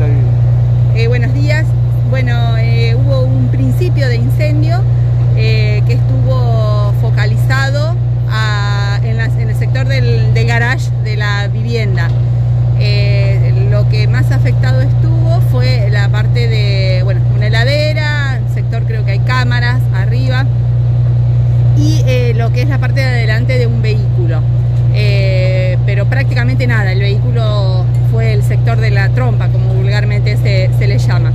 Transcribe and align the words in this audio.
Eh, 0.00 1.08
buenos 1.08 1.34
días. 1.34 1.66
Bueno, 2.08 2.56
eh, 2.56 2.94
hubo 2.94 3.22
un 3.22 3.48
principio 3.48 4.06
de 4.06 4.14
incendio 4.14 4.80
eh, 5.36 5.82
que 5.88 5.94
estuvo 5.94 6.92
focalizado 7.00 7.96
en, 9.02 9.18
el 9.48 9.56
sector 9.56 9.88
del, 9.88 10.34
del 10.34 10.46
garage 10.46 10.90
de 11.02 11.16
la 11.16 11.48
vivienda. 11.48 12.08
Lo 13.70 13.88
que 13.88 14.06
más 14.06 14.30
afectado 14.30 14.80
estuvo 14.82 15.40
fue 15.50 15.88
la 15.90 16.08
parte 16.08 16.46
de, 16.46 17.02
bueno, 17.02 17.20
una 17.34 17.48
heladera, 17.48 18.38
el 18.38 18.54
sector 18.54 18.84
creo 18.84 19.04
que 19.04 19.12
hay 19.12 19.18
cámaras 19.20 19.80
arriba, 19.94 20.46
y 21.76 22.32
lo 22.34 22.52
que 22.52 22.62
es 22.62 22.68
la 22.68 22.78
parte 22.78 23.00
de 23.00 23.06
adelante 23.06 23.58
de 23.58 23.66
un 23.66 23.82
vehículo. 23.82 24.42
Eh, 24.94 25.78
pero 25.86 26.06
prácticamente 26.06 26.66
nada, 26.66 26.92
el 26.92 27.00
vehículo 27.00 27.84
fue 28.10 28.32
el 28.32 28.42
sector 28.42 28.78
de 28.78 28.90
la 29.08 29.14
trompa, 29.14 29.48
como 29.48 29.74
vulgarmente 29.74 30.36
se, 30.36 30.70
se 30.78 30.86
le 30.86 30.98
llama. 30.98 31.32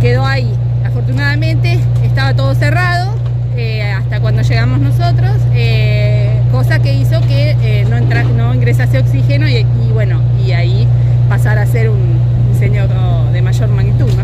Quedó 0.00 0.24
ahí. 0.24 0.52
Afortunadamente 0.84 1.78
estaba 2.04 2.34
todo 2.34 2.54
cerrado 2.54 3.14
eh, 3.56 3.82
hasta 3.92 4.20
cuando 4.20 4.42
llegamos 4.42 4.80
nosotros, 4.80 5.32
eh, 5.54 6.40
cosa 6.52 6.78
que 6.78 6.94
hizo 6.94 7.20
que 7.22 7.56
eh, 7.62 7.86
no, 7.88 7.96
entra- 7.96 8.24
no 8.24 8.54
ingresase 8.54 8.98
oxígeno 8.98 9.48
y, 9.48 9.56
y 9.56 9.92
bueno, 9.92 10.20
y 10.44 10.52
ahí 10.52 10.86
pasar 11.28 11.58
a 11.58 11.66
ser 11.66 11.90
un 11.90 12.18
incendio 12.52 12.86
de 13.32 13.42
mayor 13.42 13.68
magnitud. 13.70 14.06
¿no? 14.12 14.22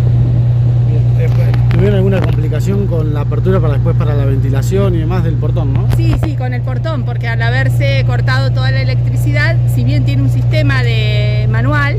Eh, 1.20 1.28
¿Tuvieron 1.70 1.96
alguna 1.96 2.20
complicación 2.20 2.86
con 2.86 3.14
la 3.14 3.20
apertura 3.22 3.58
para 3.60 3.74
después 3.74 3.96
para 3.96 4.14
la 4.14 4.24
ventilación 4.24 4.94
y 4.94 4.98
demás 4.98 5.24
del 5.24 5.34
portón, 5.34 5.72
no? 5.72 5.86
Sí, 5.96 6.14
sí, 6.22 6.36
con 6.36 6.52
el 6.52 6.60
portón, 6.62 7.04
porque 7.04 7.28
al 7.28 7.40
haberse 7.42 8.04
cortado 8.06 8.50
toda 8.50 8.70
la 8.70 8.82
electricidad, 8.82 9.56
si 9.74 9.84
bien 9.84 10.04
tiene 10.04 10.22
un 10.22 10.30
sistema 10.30 10.82
de 10.82 11.48
manual, 11.50 11.96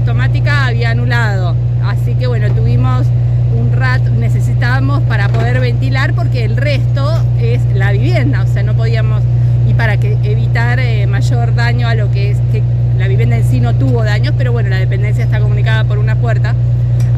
automática 0.00 0.66
había 0.66 0.90
anulado. 0.90 1.54
Así 1.84 2.14
que 2.14 2.26
bueno, 2.26 2.50
tuvimos 2.54 3.06
un 3.54 3.72
rato, 3.72 4.10
necesitábamos 4.10 5.02
para 5.02 5.28
poder 5.28 5.60
ventilar 5.60 6.14
porque 6.14 6.44
el 6.44 6.56
resto 6.56 7.12
es 7.38 7.60
la 7.74 7.92
vivienda, 7.92 8.42
o 8.42 8.46
sea, 8.46 8.62
no 8.62 8.74
podíamos, 8.74 9.22
y 9.68 9.74
para 9.74 9.98
que 9.98 10.16
evitar 10.22 10.78
eh, 10.80 11.06
mayor 11.06 11.54
daño 11.54 11.86
a 11.86 11.94
lo 11.94 12.10
que 12.10 12.30
es, 12.30 12.38
que 12.50 12.62
la 12.96 13.08
vivienda 13.08 13.36
en 13.36 13.44
sí 13.44 13.60
no 13.60 13.74
tuvo 13.74 14.04
daños, 14.04 14.34
pero 14.38 14.52
bueno, 14.52 14.70
la 14.70 14.78
dependencia 14.78 15.24
está 15.24 15.40
comunicada 15.40 15.84
por 15.84 15.98
una 15.98 16.16
puerta. 16.16 16.54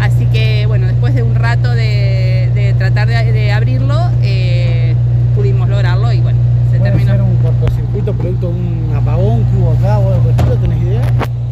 Así 0.01 0.27
que 0.27 0.67
bueno, 0.67 0.87
después 0.89 1.15
de 1.15 1.23
un 1.23 1.35
rato 1.37 1.71
de, 1.71 2.75
tratar 2.79 3.07
de 3.09 3.53
abrirlo, 3.53 4.11
eh, 4.23 4.95
pudimos 5.37 5.69
lograrlo 5.69 6.13
y 6.13 6.21
bueno, 6.21 6.39
se 6.73 6.79
¿Puede 6.79 6.91
terminó. 6.91 7.13
ser 7.13 7.23
un 7.23 7.37
cortocircuito 7.37 8.13
producto 8.15 8.49
de 8.49 8.55
un 8.55 8.97
apagón 8.97 9.45
que 9.45 9.57
hubo 9.57 9.73
acá 9.73 9.99
o 9.99 10.13
algo 10.13 10.31
así? 10.31 10.49
¿No 10.49 10.55
tenés 10.57 10.83
idea? 10.83 11.03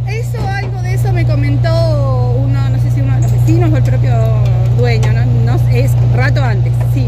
Eso, 0.06 0.48
algo 0.48 0.83
de 0.83 0.94
eso 0.94 1.12
me 1.12 1.24
comentó 1.41 2.34
uno, 2.36 2.69
no 2.69 2.78
sé 2.83 2.91
si 2.91 3.00
uno 3.00 3.14
de 3.14 3.22
los 3.22 3.33
vecinos 3.33 3.72
o 3.72 3.77
el 3.78 3.83
propio 3.83 4.12
dueño, 4.77 5.10
¿no? 5.14 5.24
No 5.55 5.70
es 5.70 5.91
rato 6.14 6.44
antes, 6.44 6.70
sí, 6.92 7.06